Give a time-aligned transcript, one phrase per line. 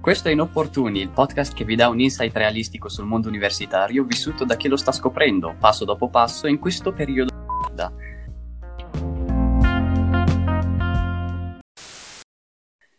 [0.00, 4.46] Questo è Inopportuni, il podcast che vi dà un insight realistico sul mondo universitario vissuto
[4.46, 7.30] da chi lo sta scoprendo, passo dopo passo, in questo periodo
[7.74, 7.92] da.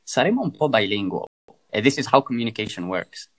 [0.03, 1.25] Saremo un po' bilingual,
[1.71, 3.31] e this is how communication works.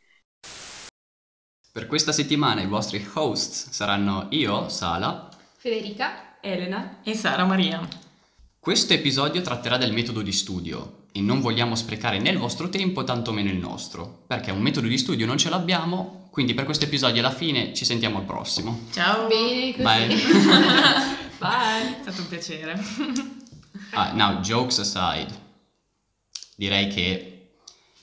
[1.70, 5.28] Per questa settimana i vostri hosts saranno io, Sala.
[5.56, 7.80] Federica, Elena e Sara Maria.
[8.58, 13.04] Questo episodio tratterà del metodo di studio e non vogliamo sprecare né il vostro tempo
[13.04, 17.20] tantomeno il nostro, perché un metodo di studio non ce l'abbiamo, quindi per questo episodio
[17.20, 18.86] alla fine ci sentiamo al prossimo.
[18.92, 19.26] Ciao.
[19.26, 19.82] bene così.
[19.82, 20.08] Bye.
[21.38, 21.98] Bye.
[21.98, 22.82] È stato un piacere.
[23.94, 25.28] Ah, now, jokes aside,
[26.56, 27.56] direi che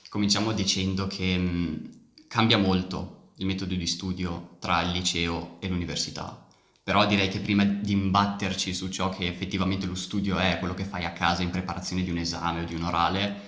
[0.08, 1.90] cominciamo dicendo che mh,
[2.28, 6.46] cambia molto il metodo di studio tra il liceo e l'università.
[6.90, 10.82] Però direi che prima di imbatterci su ciò che effettivamente lo studio è, quello che
[10.82, 13.42] fai a casa in preparazione di un esame o di un orale,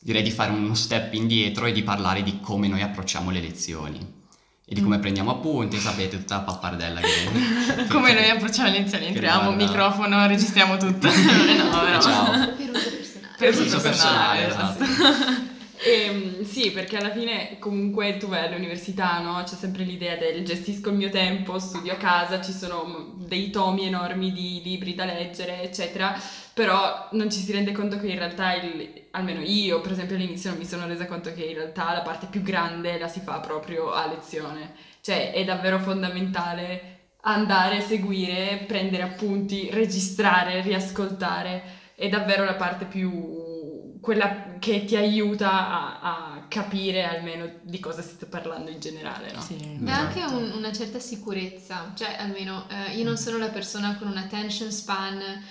[0.00, 3.98] direi di fare uno step indietro e di parlare di come noi approcciamo le lezioni
[4.64, 7.84] e di come prendiamo appunti, sapete, tutta la pappardella che...
[7.92, 11.08] Come noi approcciamo le lezioni, entriamo, riguarda- microfono, registriamo tutto.
[11.12, 12.00] no, però.
[12.00, 12.54] Ciao.
[12.56, 13.34] Per uso personale.
[13.36, 15.47] Per Uso personale, personale, esatto.
[15.80, 19.42] Ehm, sì, perché alla fine comunque tu vai all'università, no?
[19.44, 23.86] C'è sempre l'idea del gestisco il mio tempo, studio a casa, ci sono dei tomi
[23.86, 26.18] enormi di libri da leggere, eccetera,
[26.52, 30.50] però non ci si rende conto che in realtà, il- almeno io per esempio all'inizio
[30.50, 33.38] non mi sono resa conto che in realtà la parte più grande la si fa
[33.38, 41.62] proprio a lezione, cioè è davvero fondamentale andare, seguire, prendere appunti, registrare, riascoltare,
[41.94, 43.10] è davvero la parte più
[44.00, 49.32] quella che ti aiuta a, a capire almeno di cosa si sta parlando in generale,
[49.32, 49.40] no?
[49.40, 49.56] Sì.
[49.78, 50.36] Dà anche Esatto.
[50.36, 54.70] un- una certa sicurezza, cioè almeno eh, io non sono la persona con un attention
[54.70, 55.42] span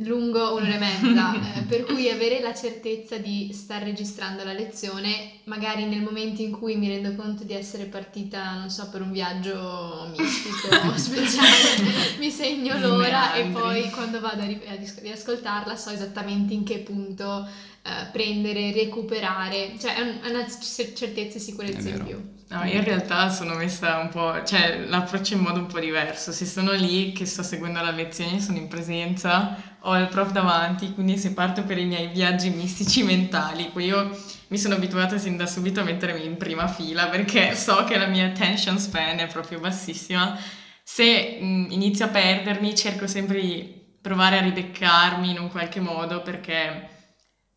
[0.00, 5.38] lungo un'ora e mezza, eh, per cui avere la certezza di star registrando la lezione,
[5.44, 9.12] magari nel momento in cui mi rendo conto di essere partita, non so, per un
[9.12, 15.00] viaggio mistico o speciale, mi segno l'ora e poi quando vado a, ri- a dis-
[15.00, 17.48] riascoltarla so esattamente in che punto
[17.86, 22.34] eh, prendere, recuperare, cioè è, un- è una c- certezza e sicurezza in più.
[22.48, 26.30] No, io in realtà sono messa un po', cioè l'approccio in modo un po' diverso.
[26.32, 30.92] Se sono lì che sto seguendo la lezione, sono in presenza, ho il prof davanti,
[30.94, 34.10] quindi se parto per i miei viaggi mistici mentali, poi io
[34.48, 38.06] mi sono abituata sin da subito a mettermi in prima fila perché so che la
[38.06, 40.38] mia attention span è proprio bassissima.
[40.82, 46.22] Se mh, inizio a perdermi, cerco sempre di provare a ribeccarmi in un qualche modo
[46.22, 46.90] perché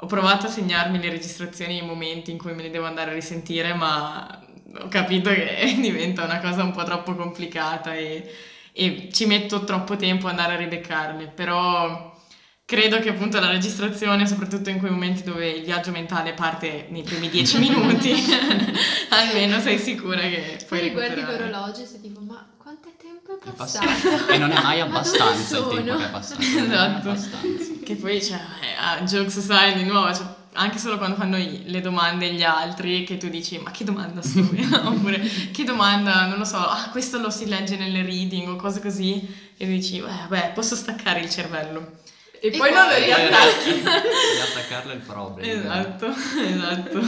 [0.02, 3.14] ho provato a segnarmi le registrazioni nei momenti in cui me le devo andare a
[3.14, 4.26] risentire, ma
[4.82, 8.26] ho capito che diventa una cosa un po' troppo complicata e,
[8.72, 12.18] e ci metto troppo tempo ad andare a ribeccarle, però
[12.66, 17.04] credo che appunto la registrazione, soprattutto in quei momenti dove il viaggio mentale parte nei
[17.04, 18.14] primi dieci minuti,
[19.10, 21.26] almeno sei sicura che Poi guardi recuperare.
[21.26, 22.46] l'orologio e sei tipo, ma
[22.89, 23.85] quanto tempo è È passato?
[23.85, 24.31] passato.
[24.31, 26.41] E non è mai abbastanza il tempo che è passato.
[26.41, 27.09] non è Esatto.
[27.09, 27.73] abbastanza.
[27.83, 31.81] Che poi, cioè, eh, ah, jokes aside, di nuovo, cioè, anche solo quando fanno le
[31.81, 34.39] domande agli altri, che tu dici, ma che domanda sto?
[34.83, 35.19] Oppure,
[35.51, 39.27] che domanda, non lo so, ah, questo lo si legge nelle reading o cose così,
[39.57, 41.97] e tu dici, "Eh, vabbè, posso staccare il cervello.
[42.41, 43.69] E, E poi non lo poi- riattacchi.
[43.81, 45.59] Devi attaccarlo è il problema.
[45.81, 47.00] Esatto, esatto.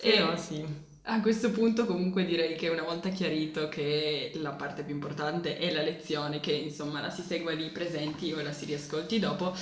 [0.00, 0.82] E- Però sì.
[1.06, 5.70] A questo punto comunque direi che una volta chiarito che la parte più importante è
[5.70, 9.54] la lezione, che insomma la si segua lì presenti o la si riascolti dopo,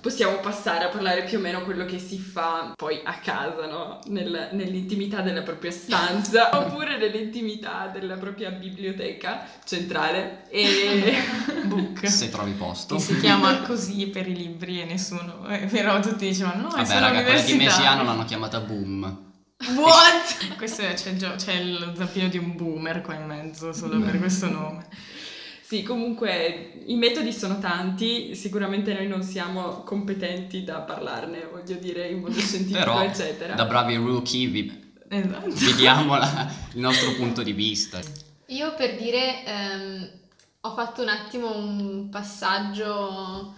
[0.00, 3.98] possiamo passare a parlare più o meno quello che si fa poi a casa, no?
[4.06, 10.44] Nel- nell'intimità della propria stanza oppure nell'intimità della propria biblioteca centrale.
[10.48, 11.12] E
[11.68, 12.08] Book.
[12.08, 12.94] Se trovi posto.
[12.94, 16.76] Che si chiama così per i libri e nessuno, eh, però tutti dicevano no, è
[16.76, 17.54] Vabbè, solo raga, quella di.
[17.56, 19.30] Mesiano l'hanno chiamata Boom.
[19.76, 20.54] What?
[20.56, 24.48] Questo è, c'è, c'è lo zampino di un boomer qua in mezzo solo per questo
[24.50, 24.86] nome.
[25.62, 32.08] Sì, comunque i metodi sono tanti, sicuramente noi non siamo competenti da parlarne, voglio dire,
[32.08, 33.54] in modo scientifico, Però, eccetera.
[33.54, 35.48] da bravi rookie, vi, Esatto.
[35.54, 38.00] vi diamo la- il nostro punto di vista.
[38.48, 40.10] Io per dire, ehm,
[40.60, 43.54] ho fatto un attimo un passaggio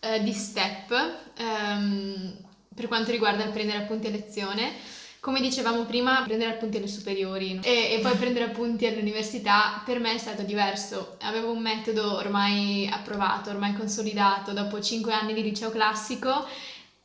[0.00, 0.90] eh, di step
[1.36, 2.36] ehm,
[2.74, 4.72] per quanto riguarda il prendere appunti a lezione.
[5.20, 10.14] Come dicevamo prima, prendere appunti alle superiori e, e poi prendere appunti all'università per me
[10.14, 11.16] è stato diverso.
[11.22, 16.46] Avevo un metodo ormai approvato, ormai consolidato, dopo 5 anni di liceo classico,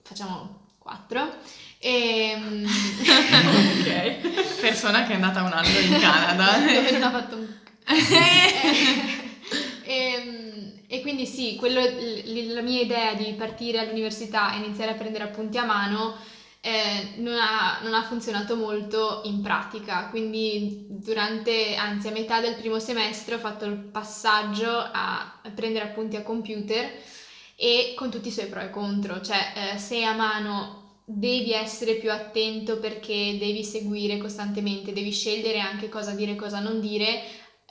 [0.03, 1.37] facciamo 4,
[1.79, 2.37] e...
[3.81, 4.61] Ok.
[4.61, 6.57] Persona che è andata un anno in Canada.
[6.59, 7.47] dove non ha fatto un
[9.85, 15.23] Ehm, E, quindi sì, quello- la mia idea di partire all'università e iniziare a prendere
[15.23, 16.15] appunti a mano
[16.65, 22.55] eh, non, ha, non ha funzionato molto in pratica, quindi durante, anzi a metà del
[22.55, 26.89] primo semestre ho fatto il passaggio a prendere appunti a computer
[27.55, 31.95] e con tutti i suoi pro e contro, cioè eh, se a mano devi essere
[31.95, 37.21] più attento perché devi seguire costantemente, devi scegliere anche cosa dire e cosa non dire.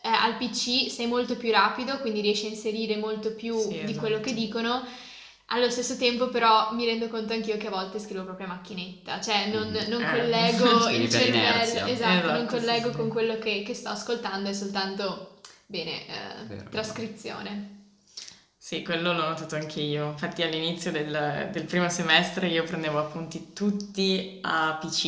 [0.04, 3.76] Eh, al PC sei molto più rapido, quindi riesci a inserire molto più Sì, di
[3.78, 3.98] esatto.
[4.00, 4.84] quello che dicono.
[5.46, 9.20] Allo stesso tempo, però, mi rendo conto anch'io che a volte scrivo proprio a macchinetta,
[9.20, 9.86] cioè non, Mhm.
[9.86, 10.06] non Eh.
[10.06, 11.84] collego il cervello, inerzia.
[11.84, 12.90] esatto, non Esatto, sì, collego sì.
[12.90, 15.34] con quello che, che sto ascoltando, è soltanto,
[15.66, 16.70] bene, eh, Vero.
[16.70, 17.68] trascrizione.
[18.56, 20.06] Sì, quello l'ho notato anche io.
[20.10, 25.04] Infatti all'inizio del, del primo semestre io prendevo appunti tutti a PC.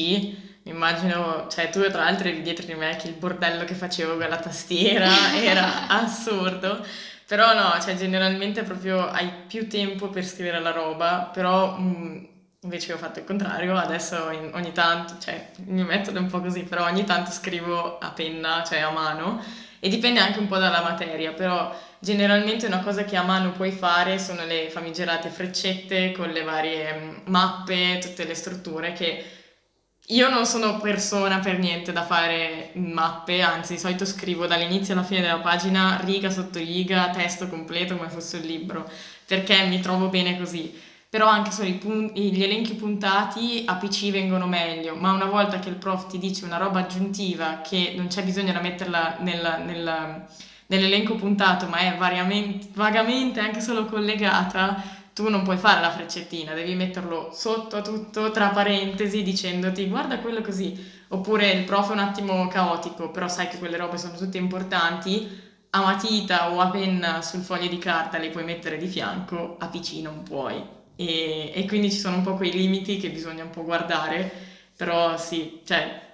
[0.67, 4.17] Mi immagino, cioè tu tra l'altro eri dietro di me che il bordello che facevo
[4.17, 6.83] con la tastiera era assurdo.
[7.27, 12.29] Però no, cioè generalmente proprio hai più tempo per scrivere la roba, però mh,
[12.61, 16.27] invece ho fatto il contrario, adesso in- ogni tanto, cioè il mio metodo è un
[16.29, 19.41] po' così, però ogni tanto scrivo a penna, cioè a mano,
[19.79, 23.71] e dipende anche un po' dalla materia, però generalmente una cosa che a mano puoi
[23.73, 29.23] fare sono le famigerate freccette con le varie mm, mappe, tutte le strutture che
[30.09, 35.03] io non sono persona per niente da fare mappe, anzi di solito scrivo dall'inizio alla
[35.03, 38.89] fine della pagina, riga sotto riga, testo completo come fosse un libro,
[39.25, 40.79] perché mi trovo bene così.
[41.09, 45.69] Però anche solo pun- gli elenchi puntati a PC vengono meglio, ma una volta che
[45.71, 50.27] il prof ti dice una roba aggiuntiva che non c'è bisogno da metterla nella- nella-
[50.67, 54.83] nell'elenco puntato, ma è variamente- vagamente anche solo collegata,
[55.15, 60.19] tu non puoi fare la freccettina, devi metterlo sotto a tutto, tra parentesi, dicendoti guarda
[60.21, 60.75] quello così.
[61.09, 65.27] Oppure il prof è un attimo caotico, però sai che quelle robe sono tutte importanti,
[65.71, 69.69] a matita o a penna sul foglio di carta le puoi mettere di fianco, a
[69.69, 70.63] PC non puoi.
[70.97, 74.31] E, e quindi ci sono un po' quei limiti che bisogna un po' guardare,
[74.77, 76.14] però sì, cioè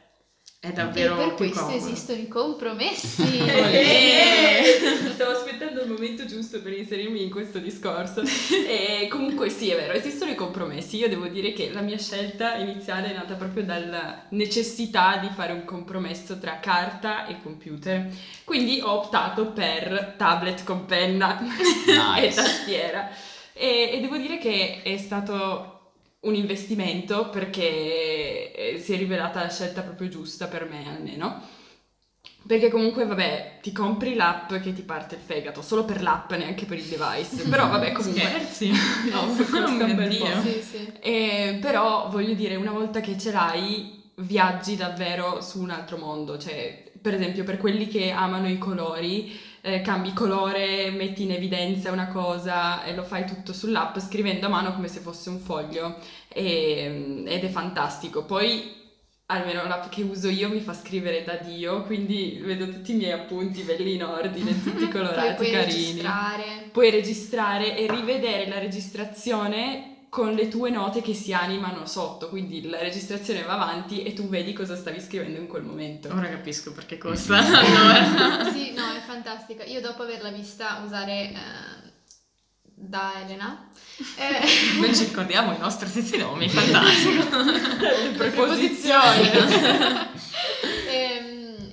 [0.63, 1.77] è davvero e per questo comodo.
[1.77, 3.23] esistono i compromessi.
[3.41, 4.63] Olè!
[5.15, 8.23] Stavo aspettando il momento giusto per inserirmi in questo discorso.
[8.71, 10.97] E comunque sì, è vero, esistono i compromessi.
[10.99, 15.53] Io devo dire che la mia scelta iniziale è nata proprio dalla necessità di fare
[15.53, 18.09] un compromesso tra carta e computer.
[18.45, 22.35] Quindi ho optato per tablet con penna e Nice.
[22.35, 23.09] tastiera.
[23.53, 25.70] E, e devo dire che è stato
[26.21, 31.43] un investimento perché eh, si è rivelata la scelta proprio giusta per me almeno.
[32.47, 36.65] Perché comunque, vabbè, ti compri l'app che ti parte il fegato, solo per l'app, neanche
[36.67, 37.43] per il device.
[37.49, 38.21] Però, vabbè, comunque...
[38.21, 38.71] Scherzi?
[39.11, 40.25] No, Oh costa un bel Dio.
[40.25, 40.41] po'.
[40.41, 40.93] sì, sì.
[41.01, 46.39] Eh, però voglio dire, una volta che ce l'hai, viaggi davvero su un altro mondo.
[46.39, 49.33] Cioè, per esempio, per quelli che amano i colori,
[49.63, 54.49] eh, cambi colore, metti in evidenza una cosa e lo fai tutto sull'app scrivendo a
[54.49, 55.99] mano come se fosse un foglio
[56.29, 58.25] e- ed è fantastico.
[58.25, 58.79] Poi
[59.27, 63.13] almeno l'app che uso io mi fa scrivere da Dio, quindi vedo tutti i miei
[63.13, 66.69] appunti belli in ordine, tutti colorati, puoi carini registrare.
[66.73, 72.69] puoi registrare e rivedere la registrazione con le tue note che si animano sotto, quindi
[72.69, 76.09] la registrazione va avanti e tu vedi cosa stavi scrivendo in quel momento.
[76.13, 77.39] Ora capisco perché costa.
[77.39, 78.53] Allora.
[78.53, 79.65] Sì, no, è fantastica.
[79.65, 81.91] Io dopo averla vista usare eh,
[82.63, 83.71] da Elena,
[84.17, 87.39] eh, Noi ci ricordiamo i nostri stessi nomi, fantastico.
[87.39, 89.31] Le preposizioni.
[90.91, 91.73] ehm,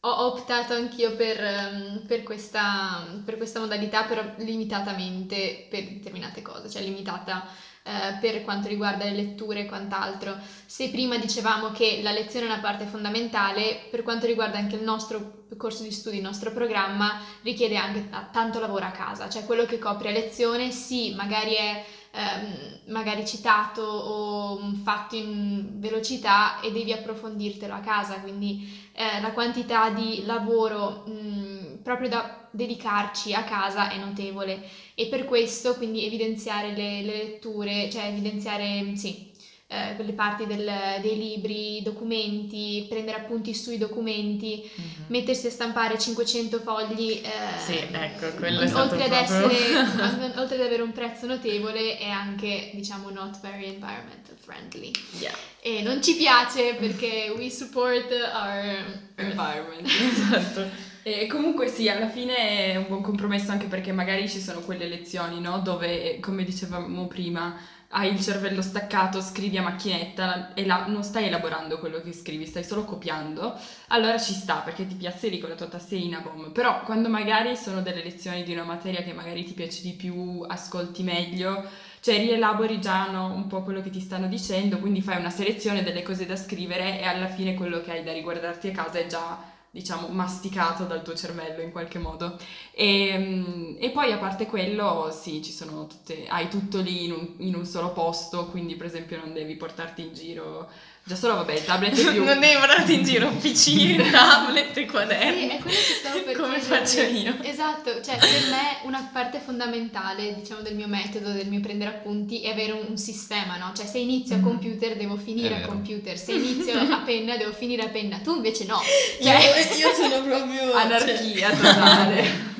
[0.00, 6.70] ho optato anch'io per, ehm, per questa, per questa modalità, però limitatamente per determinate cose,
[6.70, 7.44] cioè limitata
[7.86, 10.36] eh, per quanto riguarda le letture e quant'altro.
[10.64, 14.82] Se prima dicevamo che la lezione è una parte fondamentale, per quanto riguarda anche il
[14.82, 19.44] nostro corso di studi, il nostro programma, richiede anche ta- tanto lavoro a casa, cioè
[19.44, 25.78] quello che copri a lezione sì, magari è ehm, magari citato o mm, fatto in
[25.78, 32.43] velocità e devi approfondirtelo a casa, quindi eh, la quantità di lavoro mm, proprio da
[32.54, 34.62] dedicarci a casa è notevole
[34.94, 39.32] e per questo quindi evidenziare le, le letture, cioè evidenziare sì,
[39.66, 44.70] eh, quelle parti del- dei libri, documenti, prendere appunti sui documenti,
[45.08, 47.20] mettersi a stampare 500 fogli.
[47.24, 51.98] eh, Sì, ecco, quello è stato oltre ad essere, oltre ad avere un prezzo notevole,
[51.98, 54.92] è anche, diciamo, not very environmental friendly.
[55.18, 55.34] Yeah.
[55.60, 59.86] E non ci piace perché we support our Environment.
[59.88, 60.92] Esatto.
[61.06, 62.34] E comunque sì, alla fine
[62.72, 65.58] è un buon compromesso anche perché magari ci sono quelle lezioni, no?
[65.58, 67.54] Dove, come dicevamo prima,
[67.88, 72.46] hai il cervello staccato, scrivi a macchinetta e là non stai elaborando quello che scrivi,
[72.46, 73.54] stai solo copiando,
[73.88, 76.52] allora ci sta perché ti piazzi lì con la tua tastierina boom.
[76.52, 80.42] Però quando magari sono delle lezioni di una materia che magari ti piace di più,
[80.48, 81.66] ascolti meglio,
[82.00, 85.82] cioè rielabori già no, un po' quello che ti stanno dicendo, quindi fai una selezione
[85.82, 89.06] delle cose da scrivere e alla fine quello che hai da riguardarti a casa è
[89.06, 92.36] già diciamo, masticato dal tuo cervello in qualche modo.
[92.70, 97.34] E, e poi a parte quello, sì, ci sono tutte, hai tutto lì in un,
[97.38, 100.70] in un solo posto, quindi per esempio non devi portarti in giro
[101.06, 102.24] Già solo, vabbè, il tablet è più...
[102.24, 105.40] non devi guardarti in giro PC, tablet e quaderni.
[105.40, 106.86] Sì, è quello che stavo per Come chiedervi.
[106.86, 107.36] faccio io.
[107.42, 112.40] Esatto, cioè per me una parte fondamentale, diciamo, del mio metodo, del mio prendere appunti
[112.40, 113.72] è avere un, un sistema, no?
[113.76, 114.44] Cioè se inizio a Mhm.
[114.44, 118.64] computer devo finire a computer, se inizio a penna devo finire a penna, tu invece
[118.64, 118.80] no.
[119.20, 120.72] Io, io sono proprio...
[120.72, 122.52] Anarchia totale.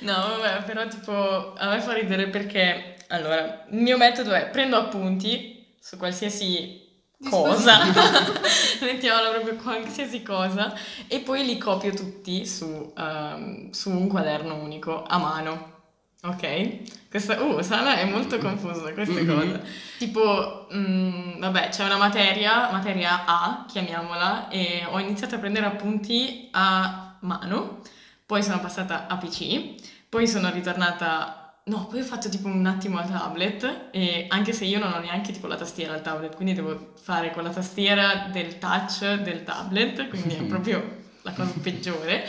[0.00, 4.76] No, vabbè, però tipo a me fa ridere perché allora, il mio metodo è prendo
[4.76, 6.84] appunti su qualsiasi
[7.30, 7.78] cosa,
[8.80, 10.74] mettiamola proprio qualsiasi cosa,
[11.06, 15.74] e poi li copio tutti su, ehm, su un quaderno unico a mano.
[16.22, 17.08] Ok?
[17.08, 19.34] Questa, uh, Sala è molto confusa queste Mhm.
[19.34, 19.64] cose.
[19.98, 26.48] Tipo, mm, vabbè, c'è una materia, materia A, chiamiamola, e ho iniziato a prendere appunti
[26.52, 27.80] a mano,
[28.26, 29.74] poi sono passata a PC,
[30.08, 31.45] poi sono ritornata...
[31.68, 34.98] No, poi ho fatto tipo un attimo a tablet, e anche se io non ho
[35.00, 39.42] neanche tipo la tastiera al tablet, quindi devo fare con la tastiera del touch del
[39.42, 42.24] tablet, quindi è proprio la cosa peggiore.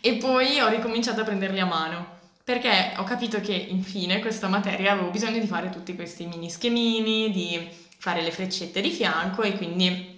[0.00, 2.14] E poi ho ricominciato a prenderli a mano.
[2.44, 7.30] Perché ho capito che infine questa materia avevo bisogno di fare tutti questi mini schemini,
[7.32, 10.14] di fare le freccette di fianco e quindi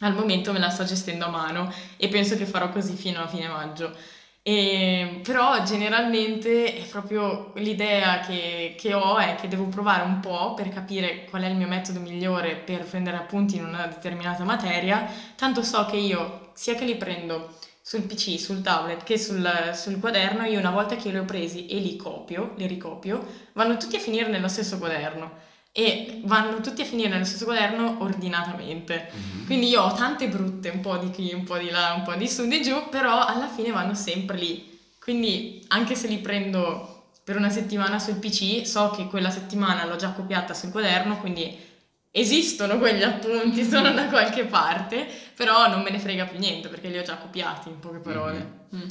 [0.00, 3.28] al momento me la sto gestendo a mano e penso che farò così fino a
[3.28, 3.94] fine maggio.
[4.42, 10.54] E- però generalmente è proprio l'idea che, che ho è che devo provare un po'
[10.54, 15.04] per capire qual è il mio metodo migliore per prendere appunti in una determinata materia,
[15.34, 17.50] tanto so che io sia che li prendo
[17.82, 21.66] sul PC, sul tablet che sul, sul quaderno, io una volta che li ho presi
[21.66, 25.34] e li copio, li ricopio, vanno tutti a finire nello stesso quaderno
[25.72, 29.08] e vanno tutti a finire nello stesso quaderno ordinatamente.
[29.12, 29.46] Mhm.
[29.46, 32.14] Quindi io ho tante brutte, un po' di qui, un po' di là, un po'
[32.14, 34.68] di su, di giù, però alla fine vanno sempre lì.
[34.98, 39.96] Quindi anche se li prendo per una settimana sul PC, so che quella settimana l'ho
[39.96, 41.56] già copiata sul quaderno, quindi
[42.10, 46.88] esistono quegli appunti, sono da qualche parte, però non me ne frega più niente perché
[46.88, 48.66] li ho già copiati in poche parole.
[48.74, 48.86] Mm.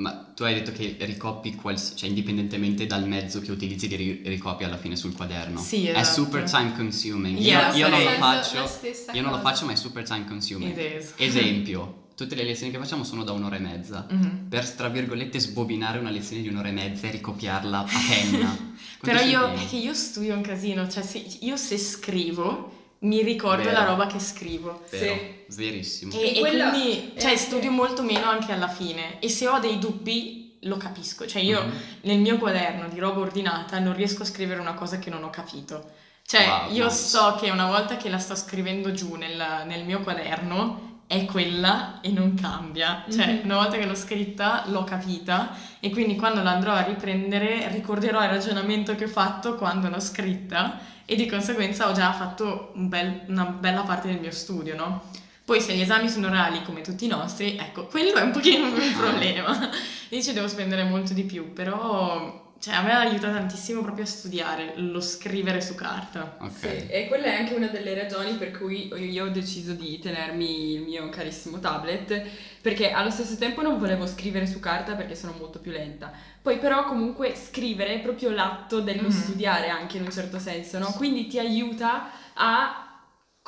[0.00, 4.22] Ma tu hai detto che ricopi, quals- cioè indipendentemente dal mezzo che utilizzi, li ri-
[4.24, 5.60] ricopi alla fine sul quaderno.
[5.60, 6.22] Sì, È esatto.
[6.22, 7.36] super time consuming.
[7.36, 8.70] Io- Yeah, io, non lo faccio,
[9.12, 10.74] io non lo faccio, ma è super time consuming.
[11.16, 14.06] Esempio, tutte le lezioni che facciamo sono da un'ora e mezza.
[14.10, 14.46] Mhm.
[14.48, 18.56] Per, tra virgolette, sbobinare una lezione di un'ora e mezza e ricopiarla a penna.
[19.00, 23.76] Però io, è io studio un casino, cioè se, io se scrivo mi ricordo Vero.
[23.78, 24.82] la roba che scrivo.
[24.90, 26.12] Vero, verissimo.
[26.12, 29.18] E, E e quella quindi cioè, studio molto meno anche alla fine.
[29.20, 31.26] E se ho dei dubbi lo capisco.
[31.26, 31.72] Cioè io Mhm.
[32.02, 35.30] nel mio quaderno di roba ordinata non riesco a scrivere una cosa che non ho
[35.30, 35.88] capito.
[36.26, 36.96] Cioè Wow, io nice.
[36.96, 42.00] so che una volta che la sto scrivendo giù nel, nel mio quaderno è quella
[42.02, 43.04] e non cambia.
[43.10, 43.40] Cioè Mhm.
[43.44, 48.22] una volta che l'ho scritta l'ho capita e quindi quando la andrò a riprendere ricorderò
[48.22, 50.78] il ragionamento che ho fatto quando l'ho scritta
[51.10, 55.10] e di conseguenza ho già fatto un bel- una bella parte del mio studio, no?
[55.44, 58.66] Poi se gli esami sono orali come tutti i nostri, ecco, quello è un pochino
[58.66, 59.70] un problema.
[60.10, 64.06] Lì ci devo spendere molto di più, però cioè, a me aiuta tantissimo proprio a
[64.06, 66.36] studiare, lo scrivere su carta.
[66.40, 66.50] Ok.
[66.52, 70.74] Sì, e quella è anche una delle ragioni per cui io ho deciso di tenermi
[70.74, 72.22] il mio carissimo tablet,
[72.60, 76.12] perché allo stesso tempo non volevo scrivere su carta perché sono molto più lenta.
[76.42, 79.10] Poi però comunque scrivere è proprio l'atto dello Mhm.
[79.10, 80.92] studiare anche in un certo senso, no?
[80.92, 82.79] Quindi ti aiuta a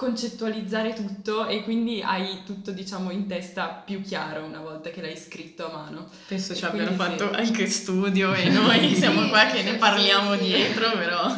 [0.02, 5.16] concettualizzare tutto e quindi hai tutto diciamo in testa più chiaro una volta che l'hai
[5.16, 6.08] scritto a mano.
[6.26, 7.18] Penso ci abbiano quindi sì.
[7.18, 10.44] fatto anche studio e noi siamo Sì, qua che sì, ne parliamo sì, sì.
[10.46, 11.32] dietro, però...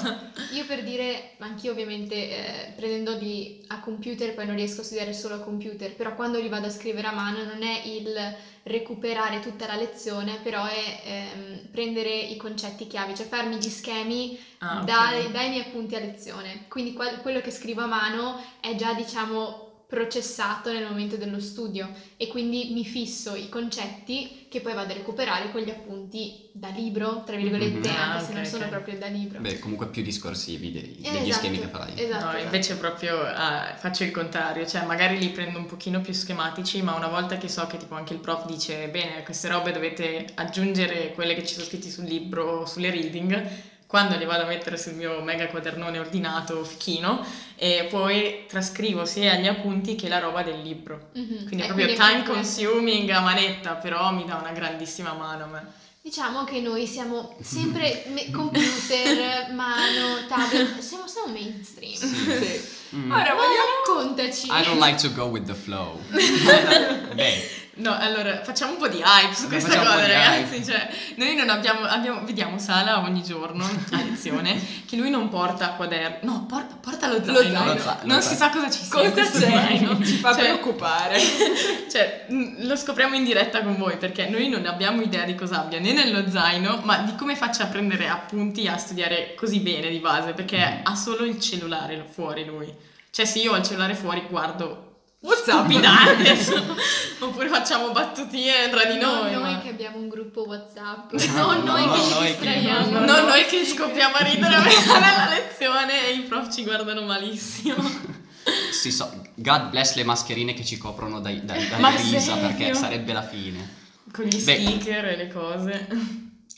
[0.53, 5.35] Io per dire, anch'io ovviamente eh, prendendoli a computer poi non riesco a studiare solo
[5.35, 9.67] a computer, però quando li vado a scrivere a mano non è il recuperare tutta
[9.67, 14.87] la lezione, però è ehm, prendere i concetti chiavi, cioè farmi gli schemi Ah, ok.
[14.87, 16.67] dai, dai miei appunti a lezione.
[16.69, 19.64] Quindi quel- quello che scrivo a mano è già, diciamo,
[19.95, 24.95] processato nel momento dello studio e quindi mi fisso i concetti che poi vado a
[24.97, 27.97] recuperare con gli appunti da libro, tra virgolette, Mhm.
[27.97, 28.71] anche Ah, se ok, non sono ok.
[28.71, 29.41] proprio da libro.
[29.41, 31.93] Beh, comunque più discorsivi dei- degli Esatto, schemi che fai.
[31.97, 32.39] Esatto, No, esatto.
[32.45, 36.95] invece proprio eh, faccio il contrario, cioè magari li prendo un pochino più schematici, ma
[36.95, 41.11] una volta che so che tipo anche il prof dice bene, queste robe dovete aggiungere
[41.13, 43.49] quelle che ci sono scritti sul libro, sulle reading,
[43.95, 47.25] quando li vado a mettere sul mio mega quadernone ordinato fichino
[47.55, 51.11] e poi trascrivo sia gli appunti che la roba del libro.
[51.15, 51.47] Mhm.
[51.47, 55.45] Quindi è proprio quindi time comunque- consuming a manetta, però mi dà una grandissima mano
[55.45, 55.67] a me.
[56.03, 61.95] Diciamo che noi siamo sempre me- computer, mano, tablet, siamo, siamo mainstream.
[61.95, 62.97] Sì.
[62.97, 63.13] Mm.
[63.13, 63.55] Ora Ma vogliamo...
[63.87, 64.47] raccontaci.
[64.49, 66.01] I don't like to go with the flow.
[66.11, 70.65] Beh, No, allora facciamo un po' di hype su questa cosa, ragazzi.
[70.65, 75.71] Cioè, noi non abbiamo, abbiamo- vediamo Sala ogni giorno a lezione che lui non porta
[75.71, 77.41] quaderno, no, porta, porta lo zaino.
[77.41, 77.65] zaino.
[77.75, 78.21] Lo za- lo non zaino.
[78.23, 79.11] si sa cosa ci sia.
[79.11, 79.51] Cosa c'è?
[79.51, 80.05] zaino.
[80.05, 81.19] Ci fa Cioè, preoccupare.
[81.91, 85.61] Cioè, mh, lo scopriamo in diretta con voi perché noi non abbiamo idea di cosa
[85.61, 89.61] abbia né nello zaino, ma di come faccia a prendere appunti e a studiare così
[89.61, 92.73] bene di base, perché ha solo il cellulare fuori lui.
[93.11, 94.94] Cioè, se io ho il cellulare fuori, guardo
[95.25, 95.71] WhatsApp.
[95.71, 96.75] stupidate,
[97.21, 99.33] oppure facciamo battutine tra di Non noi.
[99.33, 102.31] noi ma- che abbiamo un gruppo WhatsApp, No, non noi no, che ci noi che-
[102.33, 102.91] distraiamo.
[102.91, 103.21] Non no.
[103.29, 107.77] noi che scoppiamo a ridere a metà della lezione e i prof ci guardano malissimo.
[108.71, 112.47] si so, God bless le mascherine che ci coprono dai, dai, dalle Ma risa serio?
[112.47, 113.83] perché sarebbe la fine.
[114.13, 114.61] Con gli Beh.
[114.61, 115.89] sticker e le cose.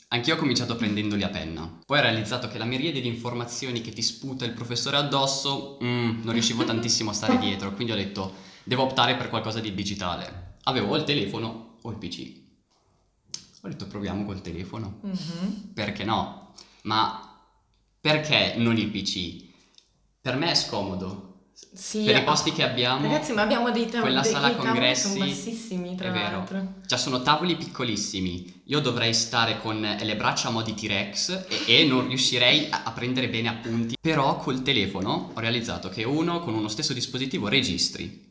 [0.09, 1.69] Anch'io ho cominciato prendendoli a penna.
[1.85, 6.21] Poi ho realizzato che la miriade di informazioni che ti sputa il professore addosso, mm,
[6.23, 10.55] non riuscivo tantissimo a stare dietro, quindi ho detto devo optare per qualcosa di digitale.
[10.63, 12.31] Avevo o il telefono o il PC.
[13.61, 14.99] Ho detto proviamo col telefono.
[15.73, 16.53] Perché no?
[16.83, 17.39] Ma
[17.99, 19.45] perché non il PC?
[20.21, 21.23] Per me è scomodo.
[21.73, 24.01] Sì, Per i posti che abbiamo, Ragazzi, ma abbiamo dei tavoli.
[24.01, 26.37] quella dei- sala congressi, sono bassissimi, tra è vero.
[26.37, 26.73] l'altro.
[26.85, 31.79] Cioè sono tavoli piccolissimi, io dovrei stare con le braccia a mo' di T-Rex e,
[31.79, 33.95] e non riuscirei a, a prendere bene appunti.
[33.99, 38.26] Però col telefono ho realizzato che uno con uno stesso dispositivo registri,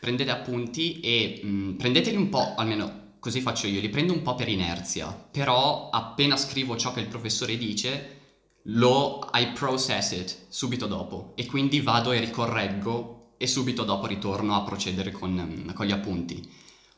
[0.00, 4.34] prendete appunti e mh, prendeteli un po', almeno così faccio io, li prendo un po'
[4.34, 8.16] per inerzia, però appena scrivo ciò che il professore dice
[8.64, 14.54] lo I process it subito dopo e quindi vado e ricorreggo e subito dopo ritorno
[14.54, 16.46] a procedere con, ehm, con gli appunti.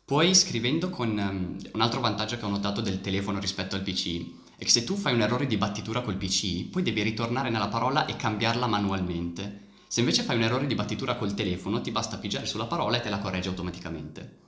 [0.05, 4.27] Poi scrivendo con ehm, un altro vantaggio che ho notato del telefono rispetto al PC
[4.57, 7.69] è che se tu fai un errore di battitura col PC, poi devi ritornare nella
[7.69, 9.72] parola e cambiarla manualmente.
[9.93, 13.01] Se invece fai un errore di battitura col telefono, ti basta pigiare sulla parola e
[13.01, 14.39] te la corregge automaticamente.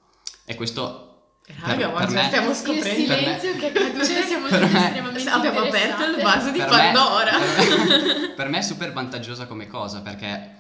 [0.47, 3.07] E questo Raga, ma per ce me- la stiamo Il scoprendo.
[3.07, 6.57] per silenzio che è caduto, siamo per tutti me- estremamente Abbiamo aperto il vaso di
[6.57, 7.39] per me- Pandora.
[7.39, 10.57] per me- per me è super vantaggiosa come cosa perché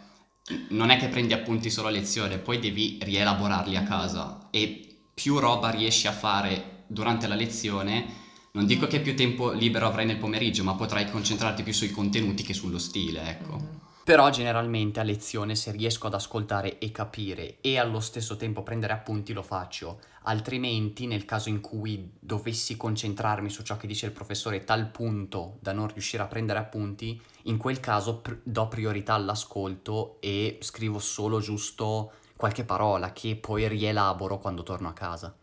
[0.68, 5.38] non è che prendi appunti solo a lezione, poi devi rielaborarli a casa e più
[5.38, 8.04] roba riesci a fare durante la lezione,
[8.52, 12.42] non dico che più tempo libero avrai nel pomeriggio, ma potrai concentrarti più sui contenuti
[12.42, 13.80] che sullo stile, ecco.
[14.04, 18.92] Però generalmente a lezione se riesco ad ascoltare e capire e allo stesso tempo prendere
[18.92, 24.12] appunti lo faccio, altrimenti nel caso in cui dovessi concentrarmi su ciò che dice il
[24.12, 29.14] professore tal punto da non riuscire a prendere appunti, in quel caso pr- do priorità
[29.14, 35.34] all'ascolto e scrivo solo giusto qualche parola che poi rielaboro quando torno a casa.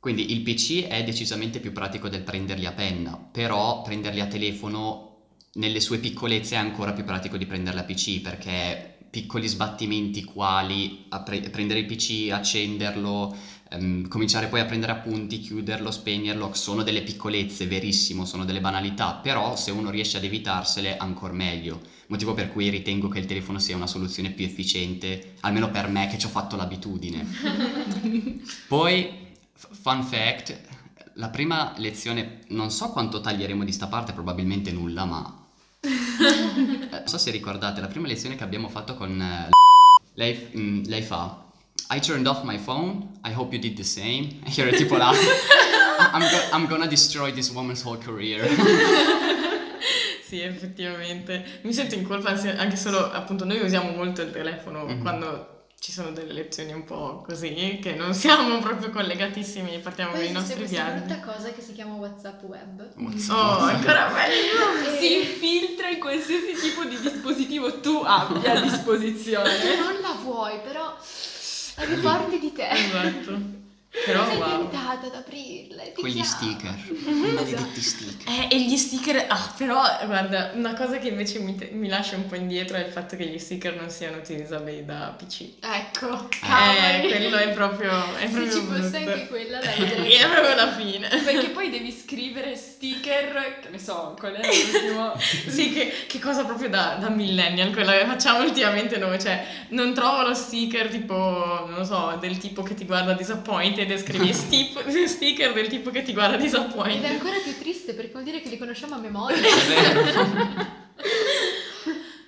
[0.00, 5.13] Quindi il PC è decisamente più pratico del prenderli a penna, però prenderli a telefono
[5.54, 11.06] nelle sue piccolezze è ancora più pratico di prenderli a PC perché piccoli sbattimenti quali
[11.24, 13.32] pre- prendere il PC, accenderlo,
[13.70, 19.14] ehm, cominciare poi a prendere appunti, chiuderlo, spegnerlo, sono delle piccolezze, verissimo, sono delle banalità,
[19.14, 23.60] però se uno riesce ad evitarsele ancora meglio, motivo per cui ritengo che il telefono
[23.60, 27.24] sia una soluzione più efficiente, almeno per me che ci ho fatto l'abitudine.
[28.66, 29.22] Poi
[29.56, 30.60] Fun fact,
[31.14, 35.43] la prima lezione, non so quanto taglieremo di sta parte, probabilmente nulla, ma...
[36.94, 39.20] Eh, non so se ricordate, la prima lezione che abbiamo fatto con...
[39.20, 39.50] eh,
[40.14, 41.42] lei, mm, lei fa...
[41.90, 44.40] I turned off my phone, I hope you did the same.
[44.44, 45.10] E io ero tipo là...
[45.10, 48.46] I'm, go- I'm gonna destroy this woman's whole career.
[50.26, 51.60] Sì, effettivamente.
[51.62, 55.00] Mi sento in colpa anche solo, appunto, noi usiamo molto il telefono Mhm.
[55.02, 55.53] quando
[55.84, 60.30] ci sono delle lezioni un po' così, che non siamo proprio collegatissimi partiamo Poi per
[60.30, 61.04] i esiste nostri questa viaggi.
[61.04, 62.88] brutta cosa che si chiama WhatsApp web.
[62.96, 64.96] What's- Oh, ancora meglio!
[64.98, 69.50] Si infiltra in qualsiasi tipo di dispositivo tu abbia a disposizione.
[69.60, 70.96] Tu non la vuoi, però
[71.76, 72.68] è più forte di te.
[72.70, 73.62] Esatto.
[74.04, 74.68] Però Sei wow.
[74.70, 76.28] tentata ad aprirla e ti Quegli chiama.
[76.28, 76.74] sticker,
[77.08, 77.32] Esatto.
[77.32, 78.28] maledetti sticker.
[78.28, 82.16] Eh, e gli sticker, ah, però guarda, una cosa che invece mi, te- mi lascia
[82.16, 85.42] un po' indietro è il fatto che gli sticker non siano utilizzabili da PC.
[85.60, 87.08] Ecco, Eh, cavoli.
[87.08, 89.10] quello è proprio, è Se proprio ci fosse brutto.
[89.12, 91.08] anche quella da È proprio la fine.
[91.08, 95.12] Perché poi devi scrivere sticker, che ne so, qual è l'ultimo?
[95.54, 99.94] Sì, che, che cosa proprio da, da millennial, quella che facciamo ultimamente noi, cioè non
[99.94, 104.32] trovo lo sticker tipo, non lo so, del tipo che ti guarda disappointed e scrivi
[104.32, 107.04] stip- sticker del tipo che ti guarda Ed è disappointed.
[107.04, 109.36] ancora più triste perché vuol dire che li conosciamo a memoria.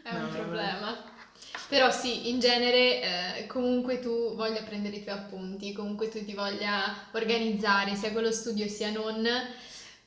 [0.03, 1.05] È un No, problema.
[1.69, 6.33] Però sì, in genere eh, comunque tu voglia prendere i tuoi appunti, comunque tu ti
[6.33, 9.27] voglia organizzare sia con lo studio sia non,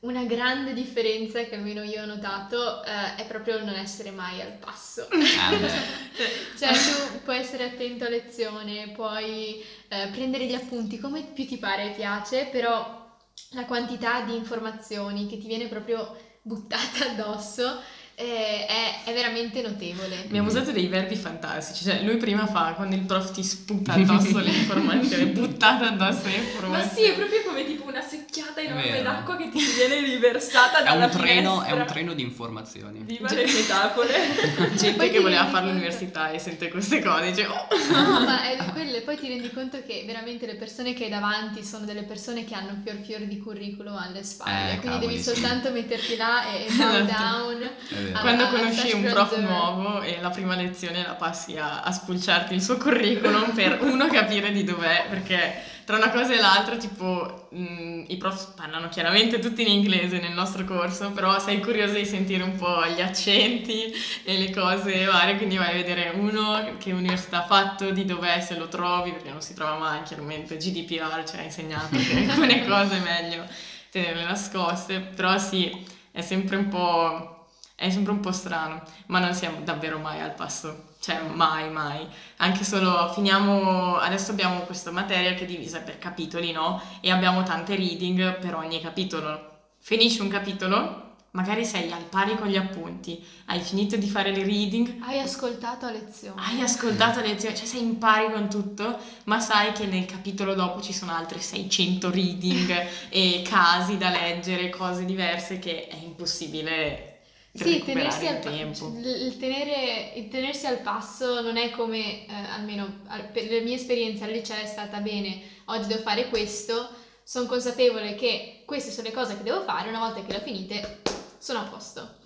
[0.01, 4.41] una grande differenza che almeno io ho notato eh, è proprio il non essere mai
[4.41, 5.07] al passo.
[5.09, 5.51] Ah.
[6.57, 11.57] Cioè tu puoi essere attento a lezione, puoi eh, prendere gli appunti come più ti
[11.57, 13.07] pare e piace, però
[13.51, 17.81] la quantità di informazioni che ti viene proprio buttata addosso
[18.19, 20.17] eh, è, è veramente notevole.
[20.25, 24.39] Abbiamo usato dei verbi fantastici, cioè lui prima fa quando il prof ti sputa addosso
[24.43, 27.05] le informazioni, buttata addosso le Ma informazioni.
[27.05, 31.05] sì, è proprio come tipo una secchiata enorme d'acqua che ti viene riversata È dalla
[31.05, 31.75] un, treno, è finestra.
[31.75, 32.99] un treno di informazioni.
[33.03, 34.75] Viva le metafore.
[34.75, 37.67] Gente che voleva fare l'università e sente queste cose, dice oh!
[37.93, 41.09] No, ma è di quelle, poi ti rendi conto che veramente le persone che hai
[41.09, 45.07] davanti sono delle persone che hanno fior fior di curriculum alle spalle, Eh, quindi cavoli,
[45.07, 45.29] devi sì.
[45.29, 47.03] soltanto metterti là e, e bow Esatto.
[47.05, 47.61] down.
[47.63, 48.08] È vero.
[48.17, 52.61] Quando conosci un prof nuovo e la prima lezione la passi a, a spulciarti il
[52.61, 58.03] suo curriculum per uno capire di dov'è, perché tra una cosa e l'altra, tipo, mh,
[58.07, 62.43] i prof parlano chiaramente tutti in inglese nel nostro corso, però sei curioso di sentire
[62.43, 63.91] un po' gli accenti
[64.23, 68.39] e le cose varie, quindi vai a vedere uno che università ha fatto, di dov'è,
[68.39, 72.65] se lo trovi, perché non si trova mai, chiaramente GDPR ci ha insegnato che alcune
[72.67, 73.45] cose è meglio
[73.89, 77.38] tenerle nascoste, però sì, è sempre un po'...
[77.79, 82.05] È sempre un po' strano, ma non siamo davvero mai al passo, cioè mai, mai.
[82.39, 86.81] Anche solo finiamo, adesso abbiamo questa materia che è divisa per capitoli, no?
[86.99, 89.59] E abbiamo tante reading per ogni capitolo.
[89.79, 94.43] Finisci un capitolo, magari sei al pari con gli appunti, hai finito di fare le
[94.43, 96.41] reading, Hai ascoltato a lezione.
[96.41, 100.53] hai ascoltato le lezioni, cioè sei in pari con tutto, ma sai che nel capitolo
[100.53, 107.08] dopo ci sono altri 600 reading e casi da leggere, cose diverse che è impossibile
[107.51, 107.83] Sì, recuperare
[108.19, 108.75] tenersi al, tempo.
[108.75, 113.59] cioè, il- tenere- il tenersi al passo non è come, eh, almeno al- per la
[113.61, 116.89] mia esperienza al liceo è stata bene, oggi devo fare questo,
[117.23, 120.41] sono consapevole che queste sono le cose che devo fare, una volta che le ho
[120.41, 121.01] finite
[121.39, 122.17] sono a posto.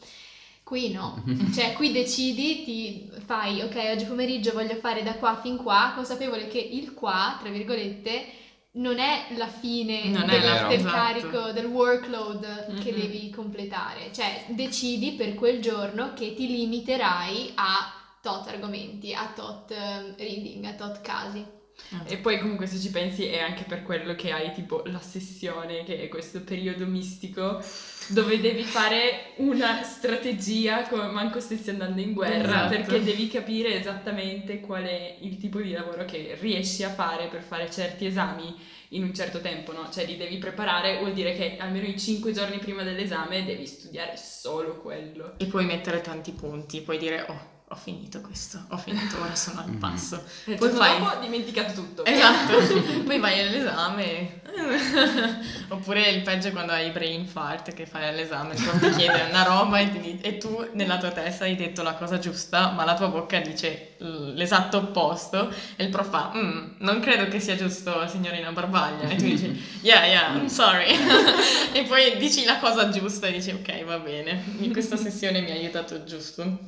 [0.64, 1.22] Qui no,
[1.54, 6.48] cioè qui decidi, ti fai, ok, oggi pomeriggio voglio fare da qua fin qua, consapevole
[6.48, 8.26] che il qua, tra virgolette,
[8.76, 10.94] non è la fine Non del, la- del esatto.
[10.94, 12.96] carico, del workload che Mhm.
[13.00, 19.72] devi completare, cioè decidi per quel giorno che ti limiterai a tot argomenti, a tot
[19.72, 21.46] ehm, reading, a tot casi.
[22.06, 25.84] E poi comunque se ci pensi è anche per quello che hai tipo la sessione,
[25.84, 27.63] che è questo periodo mistico,
[28.08, 32.69] dove devi fare una strategia come manco stessi andando in guerra, Esatto.
[32.69, 37.41] perché devi capire esattamente qual è il tipo di lavoro che riesci a fare per
[37.41, 38.56] fare certi esami
[38.89, 39.89] in un certo tempo, no?
[39.91, 44.17] Cioè li devi preparare, vuol dire che almeno i 5 giorni prima dell'esame devi studiare
[44.17, 45.34] solo quello.
[45.38, 49.62] E puoi mettere tanti punti, puoi dire oh, ho finito questo, ho finito, ora sono
[49.62, 49.78] al Mhm.
[49.80, 50.24] passo.
[50.46, 52.06] Il Poi fai- dopo ho dimenticato tutto.
[52.06, 52.54] Esatto,
[53.04, 54.42] poi vai all'esame.
[55.70, 59.42] Oppure il peggio è quando hai brain fart che fai all'esame, il ti chiede una
[59.44, 62.94] roba e, ti e tu nella tua testa hai detto la cosa giusta, ma la
[62.94, 68.06] tua bocca dice l'esatto opposto e il prof fa "Mm, non credo che sia giusto
[68.08, 69.48] signorina Barbaglia e tu dici
[69.82, 70.94] yeah yeah I'm sorry
[71.72, 75.50] e poi dici la cosa giusta e dici ok va bene, in questa sessione mi
[75.50, 76.60] ha aiutato giusto.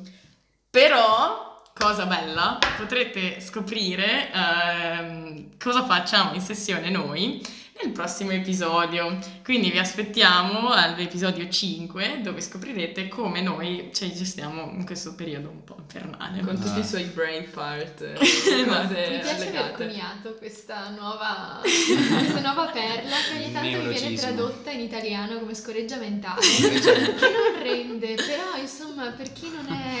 [0.80, 7.42] Però, cosa bella, potrete scoprire ehm, cosa facciamo in sessione noi
[7.82, 9.18] nel prossimo episodio.
[9.42, 15.64] Quindi vi aspettiamo all'episodio 5 dove scoprirete come noi ci gestiamo in questo periodo un
[15.64, 16.40] po' infernale.
[16.42, 16.82] Con tutti Ah.
[16.82, 18.64] i suoi brain fart, eh, Mi piace
[19.04, 19.86] aver allegate.
[19.86, 25.54] coniato questa nuova, questa nuova perla che ogni tanto mi viene tradotta in italiano come
[25.54, 26.40] scoreggia mentale.
[26.40, 29.95] Che non rende, però insomma per chi non è...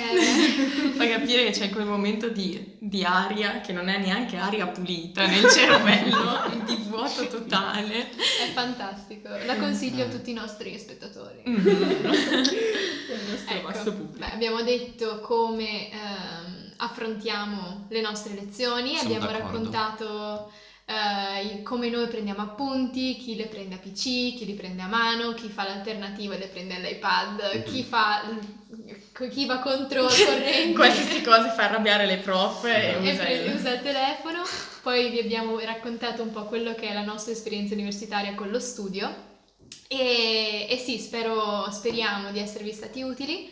[1.26, 5.48] Capire che c'è quel momento di, di aria che non è neanche aria pulita nel
[5.48, 8.08] cervello, di vuoto totale.
[8.36, 11.42] È fantastico, la consiglio a tutti i nostri spettatori.
[13.08, 14.24] Il nostro Ecco, vasto pubblico.
[14.24, 19.38] beh, abbiamo detto come ehm, affrontiamo le nostre lezioni, Sono abbiamo d'accordo.
[19.68, 20.48] raccontato
[20.88, 25.34] il- come noi prendiamo appunti, chi le prende a PC, chi li prende a mano,
[25.34, 28.20] chi fa l'alternativa e le prende all'iPad, chi, fa,
[29.30, 33.72] chi va contro corrente Qualsiasi cosa fa arrabbiare le prof e e usa pre- usa
[33.74, 34.42] il telefono.
[34.82, 38.60] Poi vi abbiamo raccontato un po' quello che è la nostra esperienza universitaria con lo
[38.60, 39.34] studio.
[39.88, 43.50] E, e sì, spero, speriamo di esservi stati utili.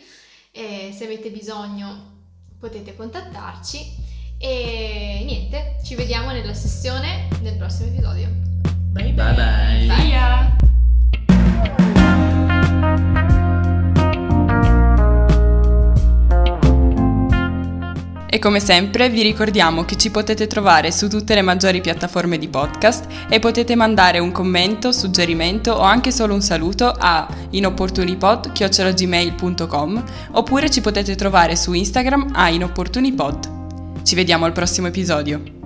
[0.51, 2.13] E se avete bisogno
[2.59, 4.03] potete contattarci.
[4.37, 8.29] E niente, ci vediamo nella sessione del prossimo episodio.
[8.91, 9.85] Bye Bye bye.
[9.87, 10.07] Bye.
[12.77, 13.23] ya!
[18.35, 22.49] E come sempre vi ricordiamo che ci potete trovare su tutte le maggiori piattaforme di
[22.49, 30.69] podcast e potete mandare un commento, suggerimento o anche solo un saluto a inopportunipod.gmail.com oppure
[30.69, 34.03] ci potete trovare su Instagram a inopportunipod.
[34.03, 35.64] Ci vediamo al prossimo episodio.